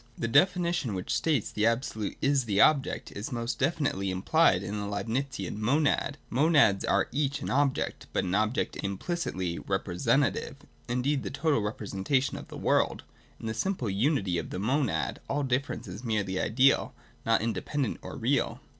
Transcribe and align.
The 0.17 0.27
definition, 0.27 0.95
which 0.95 1.13
states 1.13 1.49
that 1.49 1.53
the 1.55 1.67
Absolute 1.67 2.17
is 2.23 2.45
the 2.45 2.59
Object, 2.59 3.11
is 3.11 3.31
most 3.31 3.59
definitely 3.59 4.09
implied 4.09 4.63
in 4.63 4.79
the 4.79 4.87
Leibnitzian 4.87 5.57
Monad. 5.59 6.17
The 6.29 6.35
Monads 6.37 6.83
are 6.83 7.07
each 7.11 7.39
an 7.43 7.51
object, 7.51 8.07
but 8.11 8.23
an 8.23 8.33
object 8.33 8.77
implicitly' 8.81 9.59
representative,' 9.69 10.55
indeed 10.87 11.21
the 11.21 11.29
total 11.29 11.61
representa 11.61 12.19
tion 12.19 12.39
of 12.39 12.47
the 12.47 12.57
world. 12.57 13.03
In 13.39 13.45
the 13.45 13.53
simple 13.53 13.91
unity 13.91 14.39
of 14.39 14.49
the 14.49 14.57
Monad, 14.57 15.19
all 15.29 15.43
difference 15.43 15.87
is 15.87 16.03
merely 16.03 16.39
ideal, 16.39 16.95
not 17.23 17.43
independent 17.43 17.99
or 18.01 18.17
real. 18.17 18.59